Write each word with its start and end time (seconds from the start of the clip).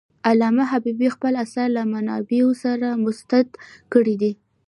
علامه 0.29 0.63
حبيبي 0.71 1.07
خپل 1.15 1.33
آثار 1.43 1.67
له 1.77 1.83
منابعو 1.93 2.49
سره 2.63 2.87
مستند 3.03 3.49
کړي 3.93 4.15
دي. 4.21 4.31